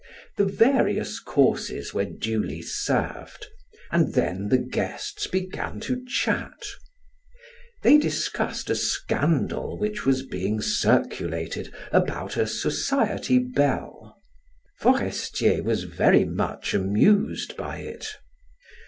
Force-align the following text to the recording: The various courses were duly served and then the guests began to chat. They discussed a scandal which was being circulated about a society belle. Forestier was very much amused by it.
The 0.35 0.45
various 0.47 1.19
courses 1.19 1.93
were 1.93 2.05
duly 2.07 2.63
served 2.63 3.45
and 3.91 4.15
then 4.15 4.47
the 4.49 4.57
guests 4.57 5.27
began 5.27 5.79
to 5.81 6.03
chat. 6.07 6.65
They 7.83 7.99
discussed 7.99 8.71
a 8.71 8.75
scandal 8.75 9.77
which 9.77 10.03
was 10.03 10.23
being 10.25 10.59
circulated 10.59 11.71
about 11.91 12.35
a 12.35 12.47
society 12.47 13.37
belle. 13.37 14.17
Forestier 14.79 15.61
was 15.61 15.83
very 15.83 16.25
much 16.25 16.73
amused 16.73 17.55
by 17.55 17.81
it. 17.81 18.07